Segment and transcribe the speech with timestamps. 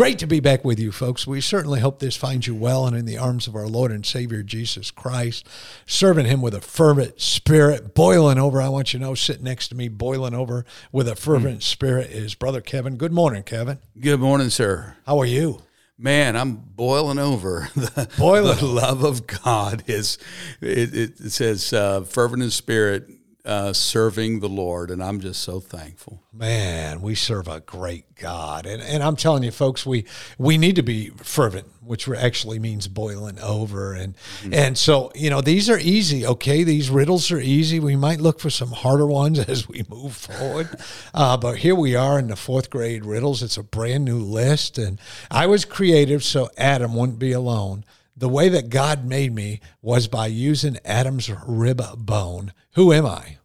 [0.00, 1.26] Great to be back with you, folks.
[1.26, 4.06] We certainly hope this finds you well and in the arms of our Lord and
[4.06, 5.46] Savior Jesus Christ,
[5.84, 8.62] serving Him with a fervent spirit, boiling over.
[8.62, 11.62] I want you to know, sitting next to me, boiling over with a fervent mm.
[11.62, 12.96] spirit, is Brother Kevin.
[12.96, 13.78] Good morning, Kevin.
[14.00, 14.96] Good morning, sir.
[15.04, 15.60] How are you?
[15.98, 17.68] Man, I'm boiling over.
[17.74, 18.56] The, boiling.
[18.56, 20.16] the love of God is,
[20.62, 23.06] it, it says, uh, fervent in spirit,
[23.44, 26.22] uh, serving the Lord, and I'm just so thankful.
[26.32, 30.04] Man, we serve a great God, and and I'm telling you, folks, we
[30.38, 34.54] we need to be fervent, which actually means boiling over, and mm-hmm.
[34.54, 36.26] and so you know these are easy.
[36.26, 37.80] Okay, these riddles are easy.
[37.80, 40.68] We might look for some harder ones as we move forward,
[41.14, 43.42] uh, but here we are in the fourth grade riddles.
[43.42, 47.84] It's a brand new list, and I was creative, so Adam wouldn't be alone
[48.16, 52.52] the way that God made me was by using Adam's rib bone.
[52.74, 53.38] Who am I?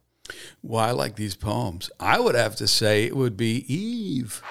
[0.62, 1.90] Well, I like these poems.
[1.98, 4.42] I would have to say it would be Eve.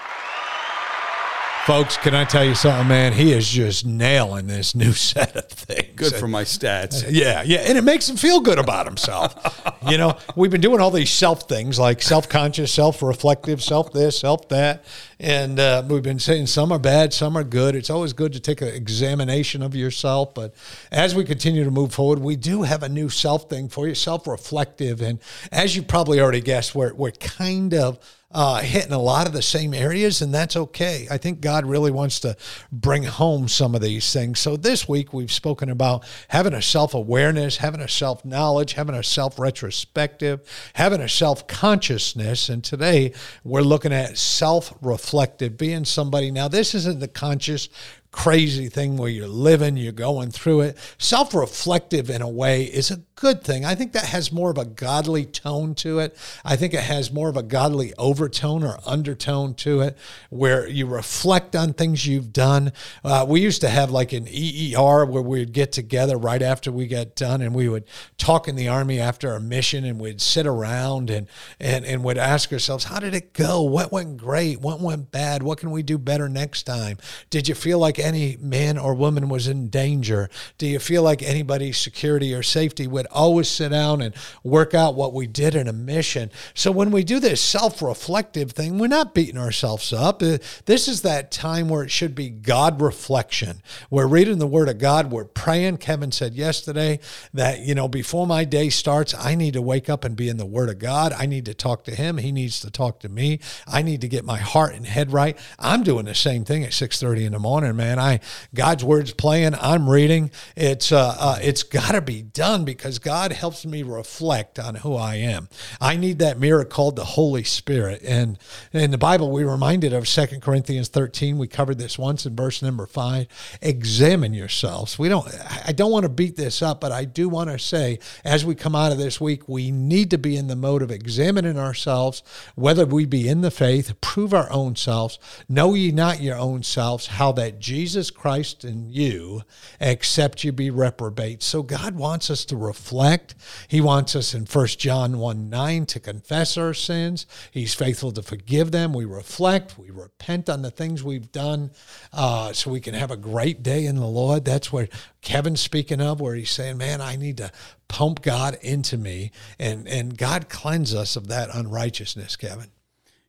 [1.66, 3.12] Folks, can I tell you something, man?
[3.12, 5.96] He is just nailing this new set of things.
[5.96, 7.04] Good for my stats.
[7.10, 7.62] Yeah, yeah.
[7.62, 9.34] And it makes him feel good about himself.
[9.90, 13.92] you know, we've been doing all these self things like self conscious, self reflective, self
[13.94, 14.86] this, self that.
[15.20, 17.74] And uh, we've been saying some are bad, some are good.
[17.76, 20.36] It's always good to take an examination of yourself.
[20.36, 20.54] But
[20.92, 23.96] as we continue to move forward, we do have a new self thing for you,
[23.96, 25.02] self reflective.
[25.02, 25.18] And
[25.52, 27.98] as you probably already guessed, we're, we're kind of
[28.36, 31.08] uh, hitting a lot of the same areas, and that's okay.
[31.10, 32.36] I think God really wants to
[32.70, 34.42] bring home some of these things.
[34.42, 38.94] So this week we've spoken about having a self awareness, having a self knowledge, having
[38.94, 40.42] a self retrospective,
[40.74, 43.14] having a self consciousness, and today
[43.46, 46.30] we're looking at self reflective, being somebody.
[46.30, 47.70] Now, this isn't the conscious
[48.16, 50.78] crazy thing where you're living, you're going through it.
[50.98, 53.66] Self reflective, in a way, is a good thing.
[53.66, 56.18] I think that has more of a godly tone to it.
[56.44, 59.98] I think it has more of a godly overtone or undertone to it
[60.30, 62.72] where you reflect on things you've done.
[63.04, 66.88] Uh, we used to have like an EER where we'd get together right after we
[66.88, 67.84] got done and we would
[68.18, 71.28] talk in the Army after a mission and we'd sit around and,
[71.60, 73.62] and, and would ask ourselves, how did it go?
[73.62, 74.62] What went great?
[74.62, 75.44] What went bad?
[75.44, 76.98] What can we do better next time?
[77.30, 80.30] Did you feel like any man or woman was in danger?
[80.58, 84.96] Do you feel like anybody's security or safety would always sit down and work out
[84.96, 86.32] what we did in a mission?
[86.54, 90.22] So when we do this self reflective thing, we're not beating ourselves up.
[90.22, 93.62] Uh, this is that time where it should be God reflection.
[93.90, 95.78] We're reading the Word of God, we're praying.
[95.78, 97.00] Kevin said yesterday
[97.34, 100.38] that, you know, before my day starts, I need to wake up and be in
[100.38, 101.12] the Word of God.
[101.14, 102.18] I need to talk to Him.
[102.18, 103.40] He needs to talk to me.
[103.68, 105.38] I need to get my heart and head right.
[105.58, 107.95] I'm doing the same thing at 6:30 in the morning, man.
[108.00, 108.20] I
[108.54, 109.56] God's word's playing.
[109.56, 110.32] I'm reading.
[110.56, 114.96] It's uh, uh it's got to be done because God helps me reflect on who
[114.96, 115.50] I am.
[115.80, 118.02] I need that mirror called the Holy Spirit.
[118.04, 118.38] And
[118.74, 121.38] in the Bible, we reminded of Second Corinthians 13.
[121.38, 123.28] We covered this once in verse number five.
[123.62, 124.98] Examine yourselves.
[125.00, 125.28] We don't
[125.66, 128.56] I don't want to beat this up, but I do want to say as we
[128.56, 132.24] come out of this week, we need to be in the mode of examining ourselves,
[132.56, 136.64] whether we be in the faith, prove our own selves, know ye not your own
[136.64, 139.44] selves, how that Jesus Christ in you,
[139.80, 141.44] except you be reprobate.
[141.44, 143.36] So God wants us to reflect.
[143.68, 147.26] He wants us in 1 John 1 9 to confess our sins.
[147.52, 148.94] He's faithful to forgive them.
[148.94, 151.72] We reflect, we repent on the things we've done
[152.14, 154.46] uh, so we can have a great day in the Lord.
[154.46, 154.90] That's what
[155.22, 157.52] Kevin's speaking of, where he's saying, Man, I need to
[157.88, 159.32] pump God into me.
[159.60, 162.72] And, and God cleanse us of that unrighteousness, Kevin.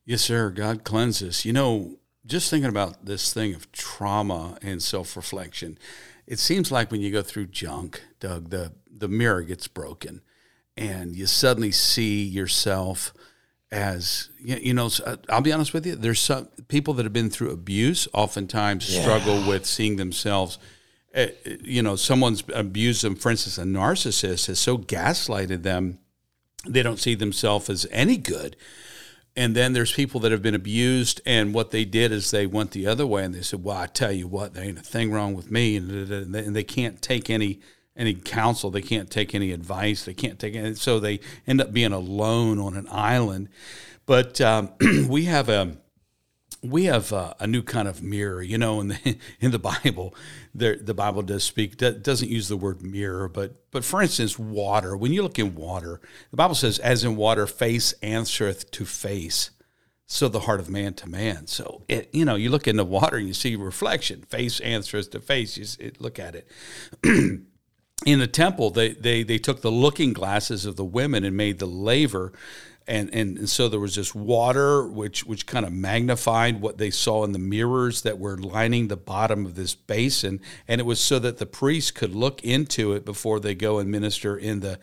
[0.05, 0.51] Yes, sir.
[0.51, 1.45] God cleanses.
[1.45, 5.79] You know, just thinking about this thing of trauma and self reflection,
[6.27, 10.23] it seems like when you go through junk, Doug, the, the mirror gets broken
[10.77, 13.13] and you suddenly see yourself
[13.73, 17.31] as you know uh, i'll be honest with you there's some people that have been
[17.31, 19.03] through abuse oftentimes yeah.
[19.03, 20.59] struggle with seeing themselves
[21.17, 21.27] uh,
[21.65, 25.99] you know someone's abused them for instance a narcissist has so gaslighted them
[26.65, 28.55] they don't see themselves as any good
[29.37, 32.71] and then there's people that have been abused, and what they did is they went
[32.71, 35.13] the other way, and they said, "Well, I tell you what, there ain't a thing
[35.13, 37.61] wrong with me," and they can't take any
[37.97, 41.73] any counsel, they can't take any advice, they can't take any, so they end up
[41.73, 43.49] being alone on an island.
[44.05, 44.71] But um,
[45.09, 45.77] we have a
[46.63, 48.43] we have uh, a new kind of mirror.
[48.43, 50.15] You know, in the in the Bible,
[50.55, 54.97] there, the Bible does speak doesn't use the word mirror, but but for instance, water.
[54.97, 56.01] When you look in water,
[56.31, 59.51] the Bible says, "As in water, face answereth to face."
[60.09, 61.49] So the heart of man to man.
[61.49, 64.23] So it, you know, you look in the water and you see reflection.
[64.23, 65.57] Face answers to face.
[65.57, 66.49] You look at it.
[68.07, 71.59] in the temple, they, they they took the looking glasses of the women and made
[71.59, 72.33] the laver
[72.89, 76.91] and, and, and so there was this water which which kind of magnified what they
[76.91, 80.41] saw in the mirrors that were lining the bottom of this basin.
[80.69, 83.91] And it was so that the priests could look into it before they go and
[83.91, 84.79] minister in the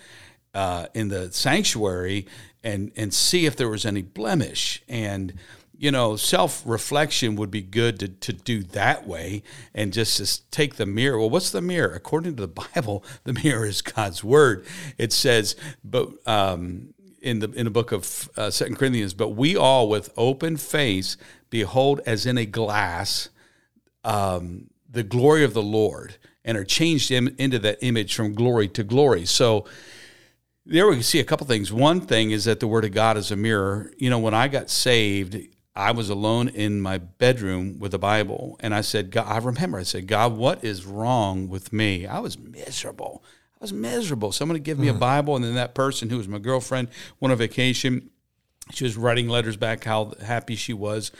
[0.53, 2.27] uh, in the sanctuary
[2.63, 4.83] and and see if there was any blemish.
[4.89, 5.35] And
[5.77, 10.75] you know self-reflection would be good to, to do that way and just, just take
[10.75, 11.17] the mirror.
[11.19, 11.93] Well what's the mirror?
[11.93, 14.65] According to the bible the mirror is god's word.
[14.97, 15.55] It says
[15.85, 20.11] but um, in the in the book of uh, Second Corinthians, but we all with
[20.17, 21.17] open face
[21.49, 23.29] behold as in a glass
[24.03, 28.67] um, the glory of the Lord, and are changed in, into that image from glory
[28.69, 29.25] to glory.
[29.25, 29.65] So
[30.65, 31.71] there we can see a couple things.
[31.71, 33.91] One thing is that the Word of God is a mirror.
[33.97, 35.37] You know, when I got saved,
[35.75, 39.79] I was alone in my bedroom with the Bible, and I said, God, I remember
[39.79, 42.05] I said, God, what is wrong with me?
[42.05, 43.23] I was miserable
[43.63, 44.31] was miserable.
[44.31, 44.99] Someone would give me a hmm.
[44.99, 46.89] Bible, and then that person who was my girlfriend
[47.19, 48.09] went on vacation.
[48.71, 51.11] She was writing letters back how happy she was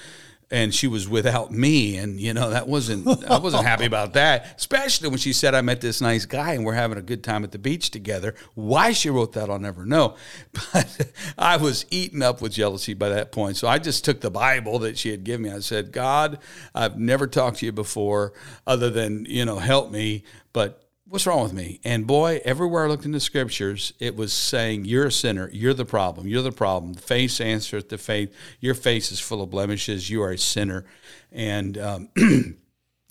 [0.54, 4.54] and she was without me and you know that wasn't i wasn't happy about that
[4.58, 7.44] especially when she said i met this nice guy and we're having a good time
[7.44, 10.16] at the beach together why she wrote that i'll never know
[10.74, 14.30] but i was eaten up with jealousy by that point so i just took the
[14.30, 16.38] bible that she had given me i said god
[16.76, 18.32] i've never talked to you before
[18.68, 20.24] other than you know help me
[20.54, 20.83] but
[21.14, 21.80] what's wrong with me?
[21.84, 25.48] And boy, everywhere I looked in the scriptures, it was saying, You're a sinner.
[25.54, 26.28] You're the problem.
[26.28, 26.94] You're the problem.
[26.94, 28.36] The face answereth the faith.
[28.60, 30.10] Your face is full of blemishes.
[30.10, 30.86] You are a sinner.
[31.32, 32.10] And um,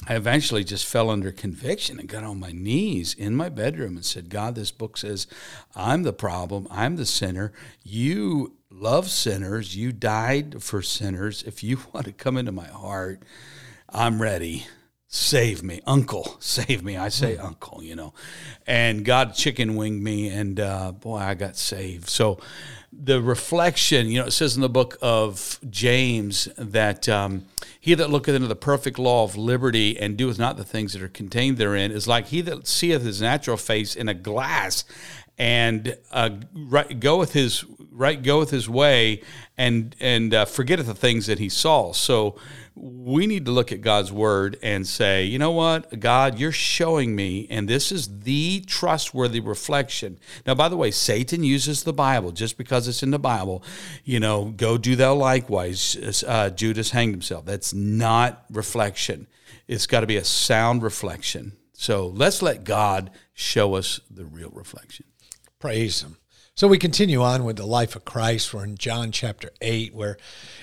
[0.08, 4.04] I eventually just fell under conviction and got on my knees in my bedroom and
[4.04, 5.28] said, God, this book says,
[5.76, 6.66] I'm the problem.
[6.72, 7.52] I'm the sinner.
[7.84, 9.76] You love sinners.
[9.76, 11.44] You died for sinners.
[11.44, 13.22] If you want to come into my heart,
[13.88, 14.66] I'm ready
[15.14, 16.96] save me, uncle, save me.
[16.96, 17.44] I say mm.
[17.44, 18.14] uncle, you know.
[18.66, 22.08] And God chicken winged me, and uh, boy, I got saved.
[22.08, 22.40] So
[22.90, 27.44] the reflection, you know, it says in the book of James that um,
[27.78, 31.02] he that looketh into the perfect law of liberty and doeth not the things that
[31.02, 34.84] are contained therein is like he that seeth his natural face in a glass
[35.38, 39.22] and uh, right, goeth his right goeth his way
[39.56, 41.92] and and uh, forgetteth the things that he saw.
[41.92, 42.36] So
[42.74, 47.14] we need to look at God's word and say, you know what, God, you're showing
[47.14, 50.18] me, and this is the trustworthy reflection.
[50.46, 53.62] Now, by the way, Satan uses the Bible just because it's in the Bible.
[54.04, 56.24] You know, go do thou likewise.
[56.26, 57.44] Uh, Judas hanged himself.
[57.44, 59.26] That's not reflection.
[59.68, 61.52] It's got to be a sound reflection.
[61.72, 65.06] So let's let God show us the real reflection.
[65.58, 66.16] Praise Him.
[66.54, 68.52] So we continue on with the life of Christ.
[68.52, 70.18] We're in John chapter 8, where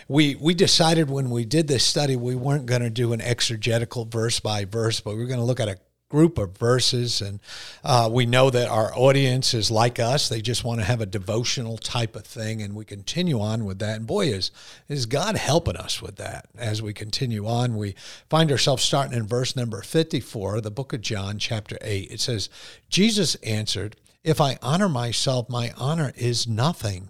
[0.07, 4.05] we, we decided when we did this study, we weren't going to do an exegetical
[4.05, 7.21] verse by verse, but we are going to look at a group of verses.
[7.21, 7.39] And
[7.83, 10.29] uh, we know that our audience is like us.
[10.29, 12.61] They just want to have a devotional type of thing.
[12.61, 13.97] And we continue on with that.
[13.97, 14.51] And boy, is,
[14.87, 16.49] is God helping us with that.
[16.55, 17.95] As we continue on, we
[18.29, 22.11] find ourselves starting in verse number 54, the book of John, chapter 8.
[22.11, 22.47] It says,
[22.89, 27.09] Jesus answered, if I honor myself, my honor is nothing.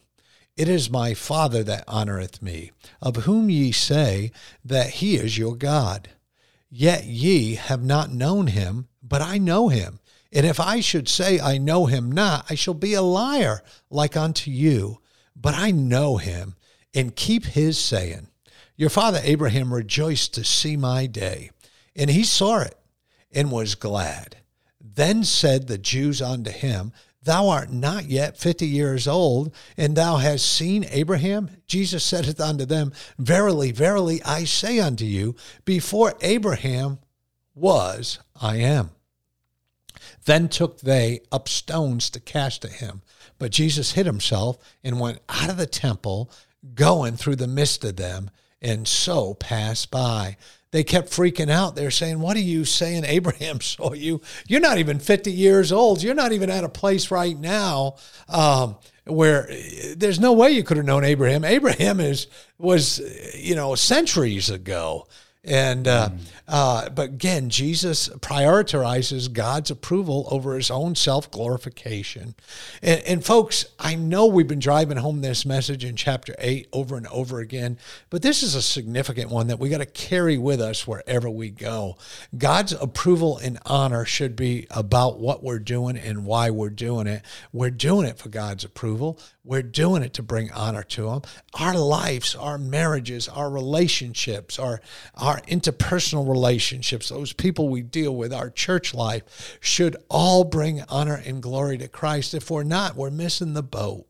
[0.56, 4.32] It is my Father that honoreth me, of whom ye say
[4.64, 6.10] that he is your God.
[6.70, 10.00] Yet ye have not known him, but I know him.
[10.32, 14.16] And if I should say I know him not, I shall be a liar like
[14.16, 15.00] unto you.
[15.36, 16.56] But I know him
[16.94, 18.28] and keep his saying.
[18.76, 21.52] Your father Abraham rejoiced to see my day,
[21.96, 22.78] and he saw it
[23.32, 24.38] and was glad.
[25.00, 26.92] Then said the Jews unto him,
[27.24, 31.52] Thou art not yet fifty years old, and thou hast seen Abraham?
[31.68, 37.00] Jesus saith unto them, Verily, verily, I say unto you, before Abraham
[37.56, 38.90] was, I am.
[40.26, 43.02] Then took they up stones to cast at him.
[43.38, 46.30] But Jesus hid himself and went out of the temple,
[46.74, 50.36] going through the midst of them, and so passed by
[50.72, 51.76] they kept freaking out.
[51.76, 53.04] They're saying, What are you saying?
[53.08, 54.22] Abraham saw you.
[54.48, 56.04] You're not even 50 years old.
[56.04, 57.96] You're not even at a place right now
[58.28, 59.50] um, where
[59.96, 61.44] there's no way you could have known Abraham.
[61.44, 63.00] Abraham is was,
[63.36, 65.08] you know, centuries ago.
[65.46, 66.10] And uh,
[66.50, 72.36] uh, but again, Jesus prioritizes God's approval over his own self glorification.
[72.82, 76.98] And, and folks, I know we've been driving home this message in chapter eight over
[76.98, 77.78] and over again,
[78.10, 81.52] but this is a significant one that we got to carry with us wherever we
[81.52, 81.98] go.
[82.38, 87.24] God's approval and honor should be about what we're doing and why we're doing it.
[87.54, 89.20] We're doing it for God's approval.
[89.46, 91.22] We're doing it to bring honor to Him.
[91.54, 94.82] Our lives, our marriages, our relationships, our,
[95.30, 101.22] our interpersonal relationships, those people we deal with, our church life should all bring honor
[101.24, 102.34] and glory to Christ.
[102.34, 104.08] If we're not, we're missing the boat.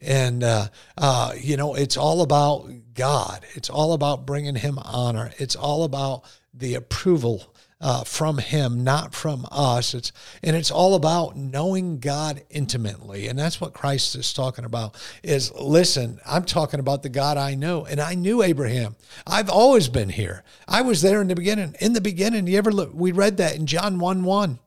[0.00, 3.44] And, uh, uh, you know, it's all about God.
[3.54, 5.32] It's all about bringing Him honor.
[5.36, 9.94] It's all about the approval uh, from Him, not from us.
[9.94, 10.12] It's
[10.42, 14.96] and it's all about knowing God intimately, and that's what Christ is talking about.
[15.22, 18.96] Is listen, I'm talking about the God I know, and I knew Abraham.
[19.26, 20.44] I've always been here.
[20.66, 21.74] I was there in the beginning.
[21.80, 22.90] In the beginning, you ever look?
[22.94, 24.58] We read that in John one one,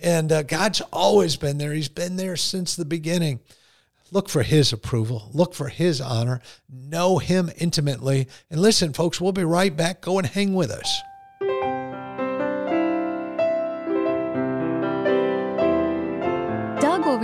[0.00, 1.72] and uh, God's always been there.
[1.72, 3.40] He's been there since the beginning.
[4.12, 5.30] Look for his approval.
[5.32, 6.40] Look for his honor.
[6.70, 8.28] Know him intimately.
[8.50, 10.00] And listen, folks, we'll be right back.
[10.00, 11.00] Go and hang with us.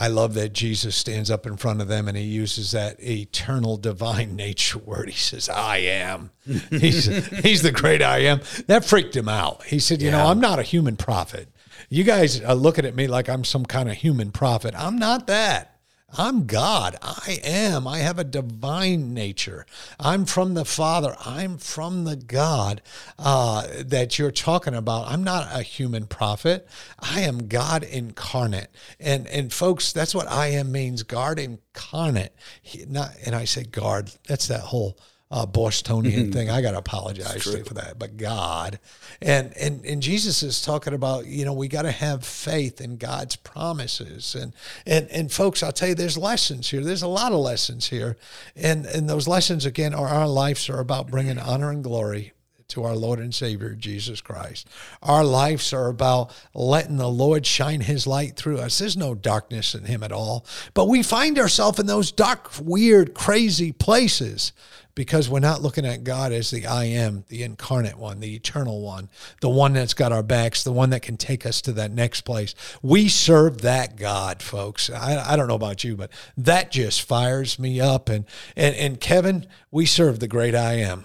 [0.00, 3.76] I love that Jesus stands up in front of them and he uses that eternal
[3.76, 5.10] divine nature word.
[5.10, 6.30] He says, I am.
[6.70, 7.04] he's,
[7.40, 8.40] he's the great I am.
[8.66, 9.62] That freaked him out.
[9.64, 10.16] He said, You yeah.
[10.16, 11.48] know, I'm not a human prophet.
[11.90, 14.74] You guys uh, are looking at me like I'm some kind of human prophet.
[14.74, 15.79] I'm not that.
[16.16, 16.96] I'm God.
[17.02, 17.86] I am.
[17.86, 19.66] I have a divine nature.
[19.98, 21.14] I'm from the Father.
[21.24, 22.82] I'm from the God
[23.18, 25.10] uh, that you're talking about.
[25.10, 26.66] I'm not a human prophet.
[26.98, 28.68] I am God incarnate.
[28.98, 31.02] And and folks, that's what I am means.
[31.02, 32.34] God incarnate.
[32.62, 34.10] He, not, and I say guard.
[34.26, 34.98] That's that whole
[35.30, 36.32] uh, Bostonian mm-hmm.
[36.32, 36.50] thing.
[36.50, 37.98] I got to apologize for that.
[37.98, 38.80] But God,
[39.22, 42.96] and and and Jesus is talking about you know we got to have faith in
[42.96, 44.52] God's promises, and
[44.86, 46.82] and and folks, I'll tell you, there's lessons here.
[46.82, 48.16] There's a lot of lessons here,
[48.56, 52.32] and and those lessons again are our lives are about bringing honor and glory
[52.70, 54.68] to our Lord and Savior, Jesus Christ.
[55.02, 58.78] Our lives are about letting the Lord shine His light through us.
[58.78, 60.46] There's no darkness in Him at all.
[60.72, 64.52] But we find ourselves in those dark, weird, crazy places
[64.94, 68.80] because we're not looking at God as the I am, the incarnate one, the eternal
[68.80, 69.08] one,
[69.40, 72.22] the one that's got our backs, the one that can take us to that next
[72.22, 72.54] place.
[72.82, 74.90] We serve that God, folks.
[74.90, 78.08] I, I don't know about you, but that just fires me up.
[78.08, 78.24] And,
[78.56, 81.04] and, and Kevin, we serve the great I am.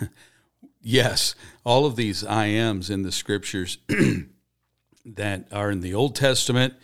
[0.80, 3.78] yes, all of these I ams in the scriptures
[5.04, 6.74] that are in the Old Testament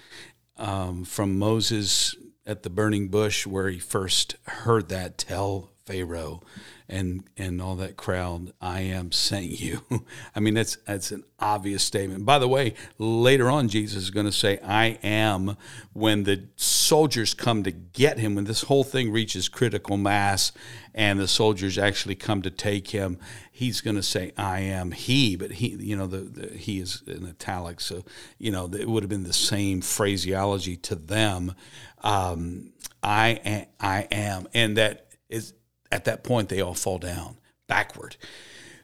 [0.57, 2.15] um, from Moses
[2.47, 6.43] at the burning bush where he first heard that tell Pharaoh
[6.89, 9.83] and and all that crowd, I am sent you.
[10.37, 12.25] I mean, that's that's an obvious statement.
[12.25, 15.57] By the way, later on, Jesus is going to say, I am
[15.93, 20.53] when the soldiers come to get him, when this whole thing reaches critical mass
[20.95, 23.19] and the soldiers actually come to take him,
[23.51, 25.37] he's going to say, I am he.
[25.37, 27.87] But he, you know, the, the he is in italics.
[27.87, 28.05] So,
[28.39, 31.55] you know, it would have been the same phraseology to them.
[32.03, 32.73] Um,
[33.03, 34.49] I am, I am.
[34.53, 35.55] And that is
[35.93, 37.37] at that point, they all fall down
[37.69, 38.17] backward.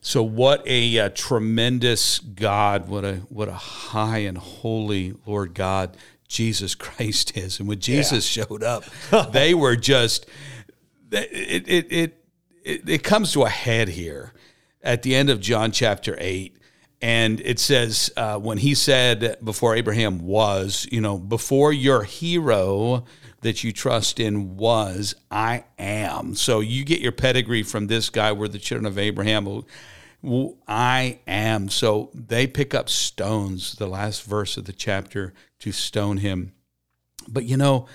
[0.01, 5.97] So, what a, a, tremendous God, what a what a high and holy Lord God
[6.29, 7.59] Jesus Christ is.
[7.59, 8.45] And when Jesus yeah.
[8.45, 8.85] showed up,
[9.33, 10.27] they were just
[11.11, 12.25] it it, it
[12.63, 14.33] it it comes to a head here
[14.83, 16.55] at the end of John chapter eight.
[17.01, 23.05] And it says, uh, when he said before Abraham was, you know, before your hero
[23.41, 26.35] that you trust in was, I am.
[26.35, 28.33] So you get your pedigree from this guy.
[28.33, 29.65] We're the children of Abraham.
[30.67, 31.69] I am.
[31.69, 36.53] So they pick up stones, the last verse of the chapter, to stone him.
[37.29, 37.87] But you know,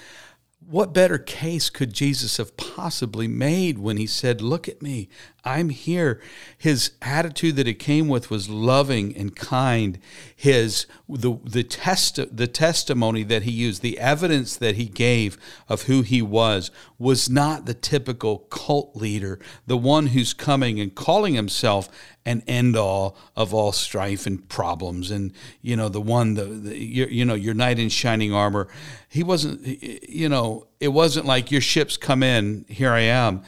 [0.60, 5.10] what better case could Jesus have possibly made when he said, Look at me,
[5.46, 6.22] I'm here.
[6.58, 10.00] His attitude that it came with was loving and kind.
[10.34, 15.84] His the the test the testimony that he used, the evidence that he gave of
[15.84, 21.34] who he was was not the typical cult leader, the one who's coming and calling
[21.34, 21.90] himself
[22.26, 26.78] an end all of all strife and problems and you know the one the, the
[26.78, 28.70] your, you know your knight in shining armor.
[29.10, 29.66] He wasn't
[30.08, 33.44] you know, it wasn't like your ships come in, here I am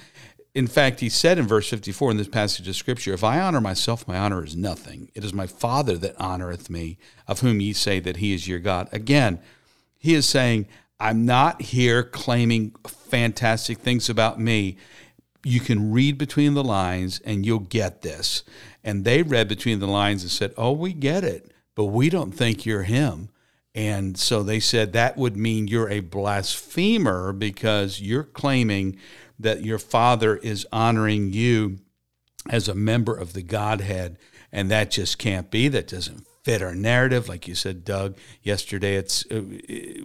[0.55, 3.59] in fact, he said in verse 54 in this passage of Scripture, If I honor
[3.59, 5.11] myself, my honor is nothing.
[5.13, 6.97] It is my Father that honoreth me,
[7.27, 8.87] of whom ye say that he is your God.
[8.93, 9.39] Again,
[9.99, 14.77] he is saying, I'm not here claiming fantastic things about me.
[15.43, 18.43] You can read between the lines and you'll get this.
[18.81, 22.31] And they read between the lines and said, Oh, we get it, but we don't
[22.31, 23.27] think you're him.
[23.73, 28.97] And so they said that would mean you're a blasphemer because you're claiming
[29.39, 31.79] that your Father is honoring you
[32.49, 34.17] as a member of the Godhead.
[34.51, 35.67] And that just can't be.
[35.67, 37.27] That doesn't fit our narrative.
[37.27, 39.41] Like you said, Doug, yesterday, it's uh,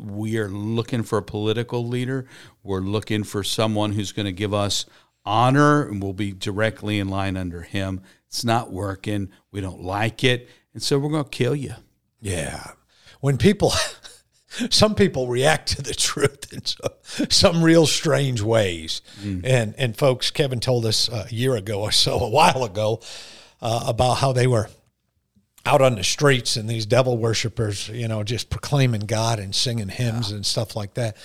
[0.01, 2.27] we are looking for a political leader.
[2.63, 4.87] We're looking for someone who's going to give us
[5.25, 8.01] honor and we'll be directly in line under him.
[8.27, 9.31] It's not working.
[9.53, 10.49] We don't like it.
[10.73, 11.75] And so we're going to kill you.
[12.21, 12.73] Yeah.
[13.21, 13.73] When people
[14.71, 19.03] some people react to the truth in some, some real strange ways.
[19.23, 19.41] Mm.
[19.45, 23.01] And and folks, Kevin told us a year ago or so, a while ago,
[23.63, 24.69] uh, about how they were
[25.67, 29.89] out on the streets and these devil worshippers, you know, just proclaiming God and singing
[29.89, 30.37] hymns yeah.
[30.37, 31.17] and stuff like that.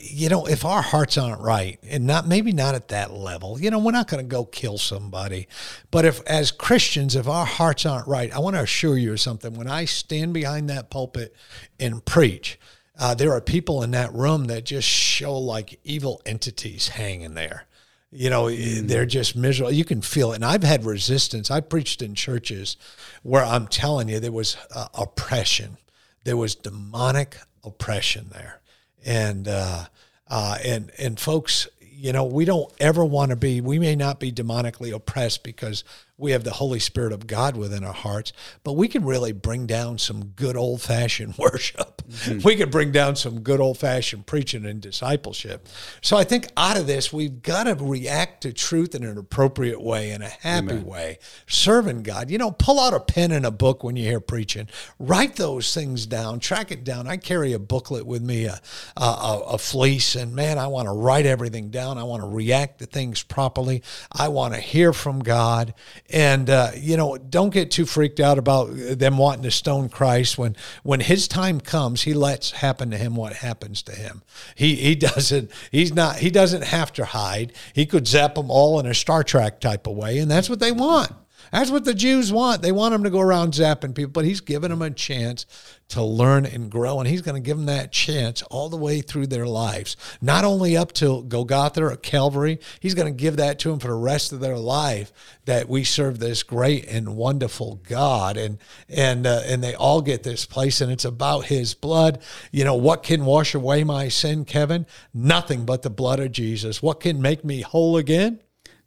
[0.00, 3.70] You know, if our hearts aren't right, and not maybe not at that level, you
[3.70, 5.48] know, we're not going to go kill somebody.
[5.90, 9.20] But if as Christians, if our hearts aren't right, I want to assure you of
[9.20, 9.54] something.
[9.54, 11.34] When I stand behind that pulpit
[11.80, 12.58] and preach,
[12.98, 17.64] uh, there are people in that room that just show like evil entities hanging there.
[18.10, 18.88] You know, mm.
[18.88, 19.72] they're just miserable.
[19.72, 20.36] You can feel it.
[20.36, 21.50] And I've had resistance.
[21.50, 22.76] I preached in churches
[23.22, 25.76] where I'm telling you there was uh, oppression,
[26.24, 28.60] there was demonic oppression there,
[29.04, 29.84] and uh,
[30.28, 33.60] uh, and and folks, you know, we don't ever want to be.
[33.60, 35.84] We may not be demonically oppressed because
[36.18, 38.32] we have the Holy Spirit of God within our hearts,
[38.64, 42.02] but we can really bring down some good old fashioned worship.
[42.08, 42.40] Mm-hmm.
[42.42, 45.68] We can bring down some good old fashioned preaching and discipleship.
[46.02, 49.80] So I think out of this, we've got to react to truth in an appropriate
[49.80, 50.84] way, in a happy Amen.
[50.84, 52.30] way, serving God.
[52.30, 55.72] You know, pull out a pen and a book when you hear preaching, write those
[55.72, 57.06] things down, track it down.
[57.06, 58.60] I carry a booklet with me, a,
[58.96, 61.96] a, a fleece, and man, I want to write everything down.
[61.96, 63.84] I want to react to things properly.
[64.10, 65.74] I want to hear from God
[66.10, 70.38] and uh, you know, don't get too freaked out about them wanting to stone Christ.
[70.38, 74.22] When when his time comes, he lets happen to him what happens to him.
[74.54, 77.52] He he doesn't he's not he doesn't have to hide.
[77.72, 80.60] He could zap them all in a Star Trek type of way, and that's what
[80.60, 81.12] they want.
[81.52, 82.62] That's what the Jews want.
[82.62, 85.46] They want him to go around zapping people, but he's giving them a chance
[85.88, 89.00] to learn and grow, and he's going to give them that chance all the way
[89.00, 89.96] through their lives.
[90.20, 93.88] Not only up to Golgotha or Calvary, he's going to give that to them for
[93.88, 95.12] the rest of their life.
[95.46, 98.58] That we serve this great and wonderful God, and
[98.88, 102.20] and uh, and they all get this place, and it's about His blood.
[102.52, 104.86] You know what can wash away my sin, Kevin?
[105.14, 106.82] Nothing but the blood of Jesus.
[106.82, 108.40] What can make me whole again?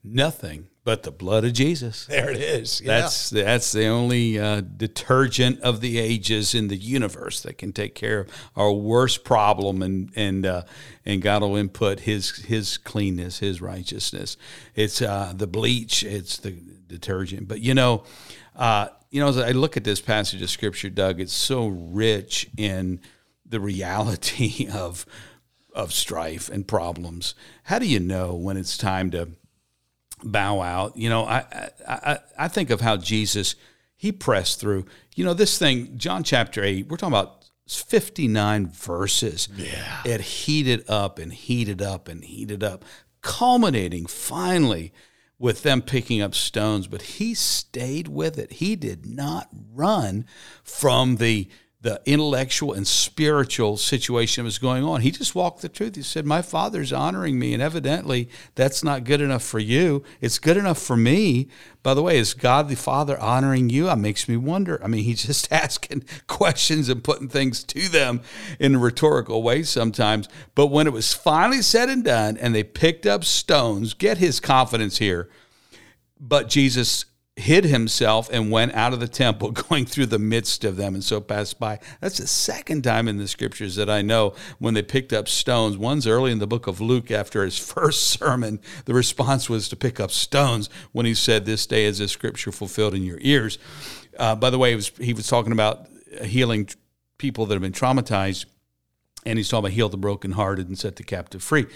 [0.04, 2.06] Nothing but the blood of Jesus.
[2.06, 2.82] There it is.
[2.82, 3.02] Yeah.
[3.02, 7.94] That's that's the only uh, detergent of the ages in the universe that can take
[7.94, 10.64] care of our worst problem, and and uh,
[11.06, 14.38] and God will input His His cleanness, His righteousness.
[14.76, 16.04] It's uh, the bleach.
[16.04, 16.52] It's the
[16.88, 17.48] detergent.
[17.48, 18.04] But you know,
[18.56, 22.50] uh, you know, as I look at this passage of Scripture, Doug, it's so rich
[22.58, 23.02] in
[23.46, 25.06] the reality of
[25.74, 27.36] of strife and problems.
[27.64, 29.30] How do you know when it's time to
[30.24, 30.98] bow out.
[30.98, 33.56] You know, I, I, I think of how Jesus,
[33.96, 34.86] he pressed through.
[35.16, 39.48] You know, this thing, John chapter 8, we're talking about 59 verses.
[39.56, 40.02] Yeah.
[40.06, 42.86] It heated up and heated up and heated up,
[43.22, 44.94] culminating finally
[45.40, 46.88] with them picking up stones.
[46.88, 48.54] But he stayed with it.
[48.54, 50.26] He did not run
[50.64, 51.50] from the
[51.82, 55.02] the intellectual and spiritual situation was going on.
[55.02, 55.96] He just walked the truth.
[55.96, 60.04] He said, My father's honoring me, and evidently that's not good enough for you.
[60.22, 61.48] It's good enough for me.
[61.82, 63.86] By the way, is God the Father honoring you?
[63.86, 64.80] That makes me wonder.
[64.84, 68.22] I mean, he's just asking questions and putting things to them
[68.60, 70.30] in a rhetorical way sometimes.
[70.54, 74.40] But when it was finally said and done, and they picked up stones, get his
[74.40, 75.30] confidence here.
[76.20, 77.06] But Jesus
[77.38, 81.04] hid himself and went out of the temple, going through the midst of them, and
[81.04, 81.80] so passed by.
[82.00, 85.78] That's the second time in the scriptures that I know when they picked up stones.
[85.78, 88.60] One's early in the book of Luke after his first sermon.
[88.86, 92.52] The response was to pick up stones when he said, This day is a scripture
[92.52, 93.58] fulfilled in your ears.
[94.18, 95.88] Uh, by the way, was, he was talking about
[96.24, 96.70] healing
[97.18, 98.46] people that have been traumatized
[99.26, 101.68] and he's talking about heal the brokenhearted and set the captive free.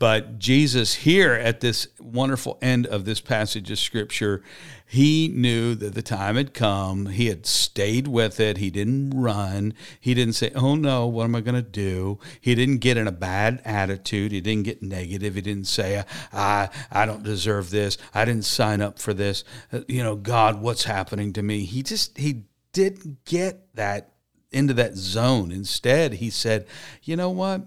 [0.00, 4.42] But Jesus, here at this wonderful end of this passage of scripture,
[4.84, 7.06] he knew that the time had come.
[7.06, 8.56] He had stayed with it.
[8.56, 9.74] He didn't run.
[10.00, 12.18] He didn't say, Oh no, what am I going to do?
[12.40, 14.32] He didn't get in a bad attitude.
[14.32, 15.36] He didn't get negative.
[15.36, 17.98] He didn't say, I, I don't deserve this.
[18.14, 19.44] I didn't sign up for this.
[19.72, 21.64] Uh, you know, God, what's happening to me?
[21.64, 24.14] He just, he didn't get that
[24.50, 25.52] into that zone.
[25.52, 26.66] Instead, he said,
[27.02, 27.62] "You know what?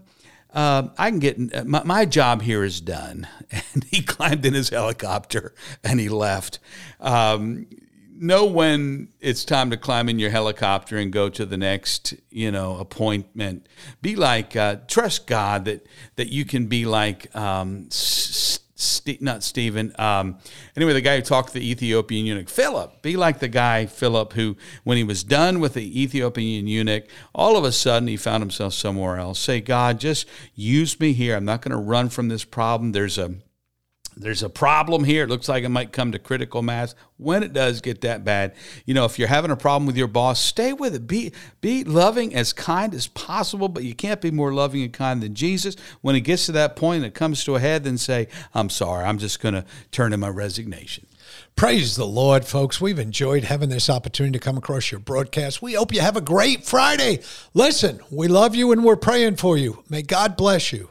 [0.54, 3.28] Uh, I can get my, my, job here is done."
[3.74, 6.60] And he climbed in his helicopter and he left.
[7.00, 7.67] Um,
[8.22, 12.52] know when it's time to climb in your helicopter and go to the next, you
[12.52, 13.67] know, appointment.
[14.02, 17.89] Be like, uh, trust God that that you can be like um,
[19.20, 19.94] Not Stephen.
[19.98, 20.38] Um,
[20.76, 23.02] anyway, the guy who talked to the Ethiopian eunuch, Philip.
[23.02, 27.58] Be like the guy, Philip, who, when he was done with the Ethiopian eunuch, all
[27.58, 29.39] of a sudden he found himself somewhere else.
[29.39, 31.36] Say, God, just use me here.
[31.36, 32.91] I'm not going to run from this problem.
[32.91, 33.36] There's a
[34.17, 35.24] there's a problem here.
[35.24, 36.95] It looks like it might come to critical mass.
[37.17, 38.54] When it does get that bad,
[38.86, 41.08] you know, if you're having a problem with your boss, stay with it.
[41.08, 45.24] Be be loving as kind as possible, but you can't be more loving and kind
[45.24, 45.76] than Jesus.
[46.02, 48.69] When it gets to that point and it comes to a head, then say, I'm
[48.69, 51.08] sorry, I'm just gonna turn in my resignation.
[51.56, 52.82] Praise the Lord, folks.
[52.82, 55.62] We've enjoyed having this opportunity to come across your broadcast.
[55.62, 57.19] We hope you have a great Friday.
[57.54, 59.84] Listen, we love you and we're praying for you.
[59.89, 60.90] May God bless you.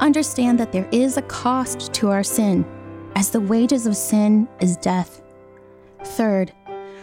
[0.00, 2.64] understand that there is a cost to our sin,
[3.14, 5.22] as the wages of sin is death.
[6.04, 6.52] Third,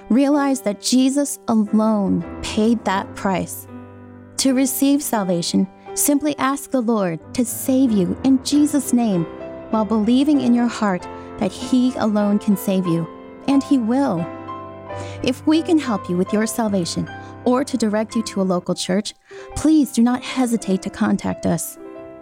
[0.09, 3.67] realize that Jesus alone paid that price.
[4.37, 9.25] To receive salvation, simply ask the Lord to save you in Jesus' name
[9.71, 11.07] while believing in your heart
[11.39, 13.07] that He alone can save you,
[13.47, 14.25] and He will.
[15.23, 17.09] If we can help you with your salvation
[17.45, 19.13] or to direct you to a local church,
[19.55, 21.77] please do not hesitate to contact us.